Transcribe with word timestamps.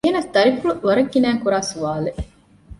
އެހެނަސް 0.03 0.31
ދަރިފުޅު 0.35 0.73
ވަރަށް 0.87 1.11
ގިނައިން 1.13 1.41
ކުރާ 1.43 1.59
ސުވާލެއް 1.69 2.21